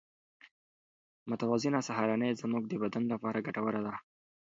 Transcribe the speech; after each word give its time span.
متوازنه 1.29 1.79
سهارنۍ 1.87 2.31
زموږ 2.41 2.63
د 2.67 2.73
بدن 2.83 3.03
لپاره 3.13 3.43
ګټوره 3.47 3.81
ده. 3.87 3.93